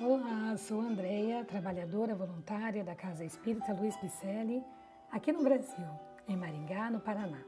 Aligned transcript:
Olá, 0.00 0.56
sou 0.56 0.80
Andreia, 0.80 1.44
trabalhadora 1.44 2.14
voluntária 2.14 2.82
da 2.82 2.94
Casa 2.94 3.24
Espírita 3.24 3.74
Luiz 3.74 3.96
Picelli, 3.98 4.64
aqui 5.10 5.30
no 5.30 5.42
Brasil, 5.44 5.86
em 6.26 6.36
Maringá, 6.36 6.90
no 6.90 6.98
Paraná. 6.98 7.42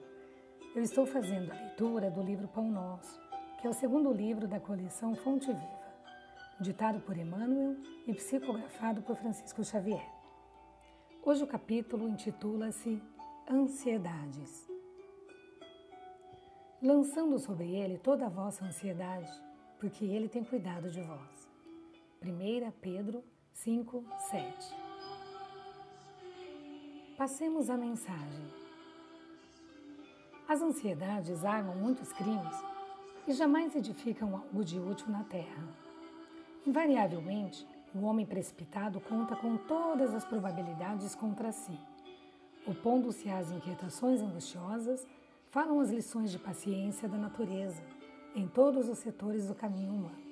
Eu 0.74 0.82
estou 0.82 1.06
fazendo 1.06 1.50
a 1.50 1.54
leitura 1.54 2.10
do 2.10 2.22
livro 2.22 2.46
Pão 2.46 2.70
Nosso, 2.70 3.20
que 3.58 3.66
é 3.66 3.70
o 3.70 3.72
segundo 3.72 4.12
livro 4.12 4.46
da 4.46 4.60
coleção 4.60 5.16
Fonte 5.16 5.46
Viva, 5.46 5.94
ditado 6.60 7.00
por 7.00 7.16
Emmanuel 7.16 7.76
e 8.06 8.12
psicografado 8.14 9.02
por 9.02 9.16
Francisco 9.16 9.64
Xavier. 9.64 10.06
Hoje 11.24 11.42
o 11.42 11.48
capítulo 11.48 12.06
intitula-se 12.08 13.02
Ansiedades. 13.50 14.68
Lançando 16.80 17.38
sobre 17.38 17.74
ele 17.74 17.98
toda 17.98 18.26
a 18.26 18.30
vossa 18.30 18.64
ansiedade, 18.64 19.32
porque 19.80 20.04
ele 20.04 20.28
tem 20.28 20.44
cuidado 20.44 20.90
de 20.90 21.00
vós. 21.00 21.33
1 22.26 22.70
Pedro 22.80 23.22
5, 23.52 24.02
7. 24.30 24.74
Passemos 27.18 27.68
à 27.68 27.76
mensagem. 27.76 28.46
As 30.48 30.62
ansiedades 30.62 31.44
armam 31.44 31.76
muitos 31.76 32.14
crimes 32.14 32.56
e 33.28 33.32
jamais 33.34 33.76
edificam 33.76 34.36
algo 34.36 34.64
de 34.64 34.80
útil 34.80 35.10
na 35.10 35.22
terra. 35.24 35.68
Invariavelmente, 36.66 37.66
o 37.94 38.06
homem 38.06 38.24
precipitado 38.24 39.02
conta 39.02 39.36
com 39.36 39.58
todas 39.58 40.14
as 40.14 40.24
probabilidades 40.24 41.14
contra 41.14 41.52
si. 41.52 41.78
Opondo-se 42.66 43.28
às 43.28 43.50
inquietações 43.50 44.22
angustiosas, 44.22 45.06
falam 45.50 45.78
as 45.78 45.90
lições 45.90 46.30
de 46.30 46.38
paciência 46.38 47.06
da 47.06 47.18
natureza 47.18 47.82
em 48.34 48.48
todos 48.48 48.88
os 48.88 48.96
setores 48.96 49.46
do 49.46 49.54
caminho 49.54 49.92
humano. 49.92 50.23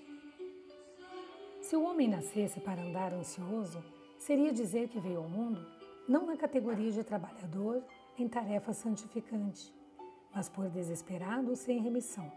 Se 1.73 1.77
o 1.77 1.84
homem 1.84 2.06
nascesse 2.06 2.61
para 2.61 2.83
andar 2.83 3.15
ansioso, 3.15 3.83
seria 4.19 4.53
dizer 4.53 4.89
que 4.89 5.01
veio 5.01 5.20
ao 5.20 5.27
mundo 5.27 5.67
não 6.06 6.27
na 6.27 6.37
categoria 6.37 6.92
de 6.92 7.03
trabalhador 7.03 7.83
em 8.19 8.29
tarefa 8.29 8.75
santificante, 8.75 9.73
mas 10.34 10.51
por 10.51 10.69
desesperado 10.69 11.56
sem 11.56 11.81
remissão. 11.81 12.31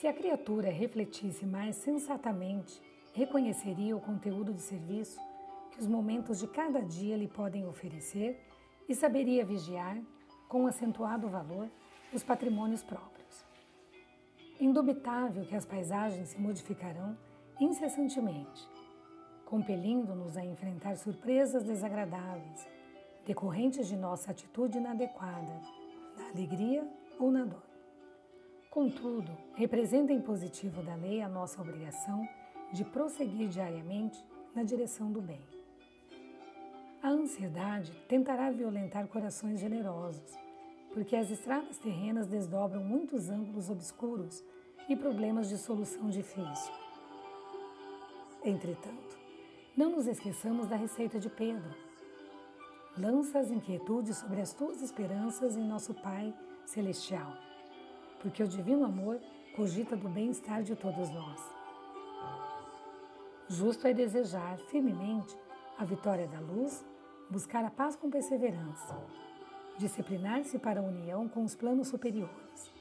Se 0.00 0.06
a 0.06 0.14
criatura 0.14 0.70
refletisse 0.70 1.44
mais 1.44 1.76
sensatamente, 1.76 2.80
reconheceria 3.12 3.94
o 3.94 4.00
conteúdo 4.00 4.54
de 4.54 4.62
serviço 4.62 5.20
que 5.70 5.78
os 5.78 5.86
momentos 5.86 6.38
de 6.38 6.46
cada 6.46 6.80
dia 6.80 7.14
lhe 7.14 7.28
podem 7.28 7.66
oferecer 7.66 8.40
e 8.88 8.94
saberia 8.94 9.44
vigiar, 9.44 10.00
com 10.48 10.66
acentuado 10.66 11.28
valor, 11.28 11.68
os 12.10 12.24
patrimônios 12.24 12.82
próprios. 12.82 13.44
Indubitável 14.58 15.44
que 15.44 15.54
as 15.54 15.66
paisagens 15.66 16.30
se 16.30 16.40
modificarão 16.40 17.18
incessantemente, 17.62 18.68
compelindo-nos 19.44 20.36
a 20.36 20.44
enfrentar 20.44 20.96
surpresas 20.96 21.62
desagradáveis, 21.62 22.66
decorrentes 23.24 23.86
de 23.86 23.96
nossa 23.96 24.30
atitude 24.30 24.78
inadequada, 24.78 25.60
na 26.18 26.28
alegria 26.30 26.86
ou 27.18 27.30
na 27.30 27.44
dor. 27.44 27.62
Contudo, 28.70 29.30
representa 29.54 30.12
em 30.12 30.20
positivo 30.20 30.82
da 30.82 30.94
lei 30.94 31.20
a 31.20 31.28
nossa 31.28 31.60
obrigação 31.60 32.26
de 32.72 32.84
prosseguir 32.84 33.48
diariamente 33.48 34.24
na 34.54 34.62
direção 34.62 35.12
do 35.12 35.20
bem. 35.20 35.40
A 37.02 37.10
ansiedade 37.10 37.92
tentará 38.08 38.50
violentar 38.50 39.06
corações 39.08 39.60
generosos, 39.60 40.36
porque 40.92 41.14
as 41.14 41.30
estradas 41.30 41.78
terrenas 41.78 42.26
desdobram 42.26 42.82
muitos 42.82 43.28
ângulos 43.28 43.70
obscuros 43.70 44.42
e 44.88 44.96
problemas 44.96 45.48
de 45.48 45.58
solução 45.58 46.08
difícil. 46.08 46.81
Entretanto, 48.44 49.16
não 49.76 49.92
nos 49.92 50.08
esqueçamos 50.08 50.66
da 50.66 50.74
receita 50.74 51.20
de 51.20 51.30
Pedro. 51.30 51.72
Lança 52.98 53.38
as 53.38 53.52
inquietudes 53.52 54.16
sobre 54.16 54.40
as 54.40 54.52
tuas 54.52 54.82
esperanças 54.82 55.56
em 55.56 55.64
nosso 55.64 55.94
Pai 55.94 56.34
Celestial, 56.66 57.32
porque 58.20 58.42
o 58.42 58.48
Divino 58.48 58.84
Amor 58.84 59.20
cogita 59.54 59.96
do 59.96 60.08
bem-estar 60.08 60.64
de 60.64 60.74
todos 60.74 61.08
nós. 61.10 61.40
Justo 63.48 63.86
é 63.86 63.94
desejar 63.94 64.58
firmemente 64.70 65.38
a 65.78 65.84
vitória 65.84 66.26
da 66.26 66.40
luz, 66.40 66.84
buscar 67.30 67.64
a 67.64 67.70
paz 67.70 67.94
com 67.94 68.10
perseverança, 68.10 69.00
disciplinar-se 69.78 70.58
para 70.58 70.80
a 70.80 70.84
união 70.84 71.28
com 71.28 71.44
os 71.44 71.54
planos 71.54 71.86
superiores, 71.86 72.72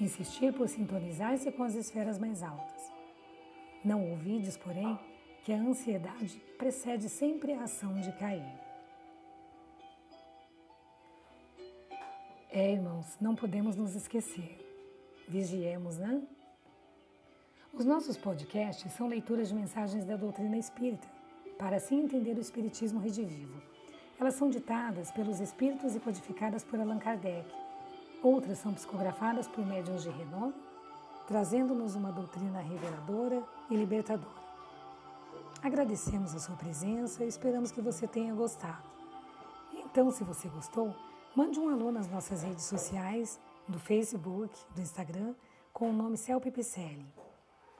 insistir 0.00 0.52
por 0.52 0.68
sintonizar-se 0.68 1.52
com 1.52 1.62
as 1.62 1.76
esferas 1.76 2.18
mais 2.18 2.42
altas 2.42 2.77
não 3.84 4.10
ouvides, 4.10 4.56
porém, 4.56 4.98
que 5.44 5.52
a 5.52 5.56
ansiedade 5.56 6.38
precede 6.58 7.08
sempre 7.08 7.52
a 7.52 7.62
ação 7.62 7.94
de 8.00 8.12
cair. 8.12 8.58
É, 12.50 12.72
irmãos, 12.72 13.16
não 13.20 13.34
podemos 13.34 13.76
nos 13.76 13.94
esquecer. 13.94 14.58
Vigiemos, 15.28 15.98
né? 15.98 16.22
Os 17.72 17.84
nossos 17.84 18.16
podcasts 18.16 18.92
são 18.94 19.06
leituras 19.06 19.48
de 19.48 19.54
mensagens 19.54 20.04
da 20.04 20.16
doutrina 20.16 20.56
espírita, 20.56 21.06
para 21.58 21.76
assim 21.76 22.00
entender 22.00 22.36
o 22.36 22.40
Espiritismo 22.40 22.98
redivivo. 22.98 23.62
Elas 24.18 24.34
são 24.34 24.50
ditadas 24.50 25.12
pelos 25.12 25.38
espíritos 25.38 25.94
e 25.94 26.00
codificadas 26.00 26.64
por 26.64 26.80
Allan 26.80 26.98
Kardec. 26.98 27.48
Outras 28.22 28.58
são 28.58 28.74
psicografadas 28.74 29.46
por 29.46 29.64
médiuns 29.64 30.02
de 30.02 30.10
renome 30.10 30.54
trazendo-nos 31.28 31.94
uma 31.94 32.10
doutrina 32.10 32.58
reveladora 32.58 33.44
e 33.70 33.76
libertadora. 33.76 34.48
Agradecemos 35.62 36.34
a 36.34 36.38
sua 36.38 36.56
presença 36.56 37.22
e 37.22 37.28
esperamos 37.28 37.70
que 37.70 37.82
você 37.82 38.08
tenha 38.08 38.34
gostado. 38.34 38.88
Então, 39.74 40.10
se 40.10 40.24
você 40.24 40.48
gostou, 40.48 40.96
mande 41.36 41.60
um 41.60 41.68
alô 41.68 41.92
nas 41.92 42.08
nossas 42.08 42.42
redes 42.42 42.64
sociais, 42.64 43.38
do 43.68 43.78
Facebook, 43.78 44.58
do 44.74 44.80
Instagram, 44.80 45.34
com 45.70 45.90
o 45.90 45.92
nome 45.92 46.16
Celpipicelli. 46.16 47.12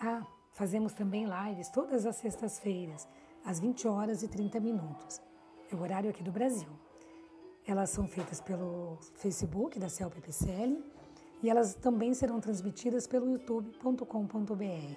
Ah, 0.00 0.26
Fazemos 0.56 0.94
também 0.94 1.26
lives 1.26 1.68
todas 1.68 2.06
as 2.06 2.16
sextas-feiras, 2.16 3.06
às 3.44 3.60
20 3.60 3.86
horas 3.88 4.22
e 4.22 4.28
30 4.28 4.58
minutos. 4.58 5.20
É 5.70 5.76
o 5.76 5.82
horário 5.82 6.08
aqui 6.08 6.22
do 6.22 6.32
Brasil. 6.32 6.70
Elas 7.66 7.90
são 7.90 8.08
feitas 8.08 8.40
pelo 8.40 8.96
Facebook 9.16 9.78
da 9.78 9.90
CELP 9.90 10.18
PCL 10.18 10.82
e 11.42 11.50
elas 11.50 11.74
também 11.74 12.14
serão 12.14 12.40
transmitidas 12.40 13.06
pelo 13.06 13.30
youtube.com.br. 13.32 14.96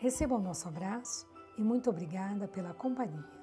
Receba 0.00 0.34
o 0.34 0.40
nosso 0.40 0.66
abraço 0.66 1.24
e 1.56 1.62
muito 1.62 1.88
obrigada 1.88 2.48
pela 2.48 2.74
companhia. 2.74 3.37